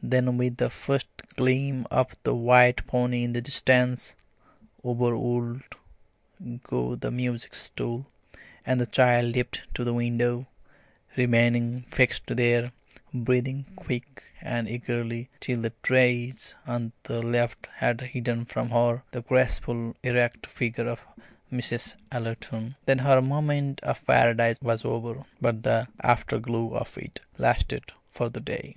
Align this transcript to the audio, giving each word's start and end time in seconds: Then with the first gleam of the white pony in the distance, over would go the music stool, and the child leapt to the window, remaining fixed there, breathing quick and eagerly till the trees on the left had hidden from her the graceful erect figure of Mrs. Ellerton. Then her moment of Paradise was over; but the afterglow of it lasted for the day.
Then 0.00 0.36
with 0.36 0.58
the 0.58 0.70
first 0.70 1.08
gleam 1.34 1.88
of 1.90 2.14
the 2.22 2.36
white 2.36 2.86
pony 2.86 3.24
in 3.24 3.32
the 3.32 3.40
distance, 3.40 4.14
over 4.84 5.18
would 5.18 5.64
go 6.62 6.94
the 6.94 7.10
music 7.10 7.56
stool, 7.56 8.06
and 8.64 8.80
the 8.80 8.86
child 8.86 9.34
leapt 9.34 9.64
to 9.74 9.82
the 9.82 9.92
window, 9.92 10.46
remaining 11.16 11.80
fixed 11.90 12.28
there, 12.28 12.70
breathing 13.12 13.66
quick 13.74 14.22
and 14.40 14.68
eagerly 14.68 15.30
till 15.40 15.62
the 15.62 15.72
trees 15.82 16.54
on 16.64 16.92
the 17.02 17.20
left 17.20 17.66
had 17.78 18.00
hidden 18.02 18.44
from 18.44 18.70
her 18.70 19.02
the 19.10 19.22
graceful 19.22 19.96
erect 20.04 20.46
figure 20.46 20.86
of 20.86 21.00
Mrs. 21.52 21.96
Ellerton. 22.12 22.76
Then 22.86 23.00
her 23.00 23.20
moment 23.20 23.80
of 23.80 24.06
Paradise 24.06 24.58
was 24.62 24.84
over; 24.84 25.24
but 25.40 25.64
the 25.64 25.88
afterglow 26.00 26.72
of 26.74 26.96
it 26.98 27.20
lasted 27.36 27.90
for 28.12 28.28
the 28.30 28.38
day. 28.38 28.76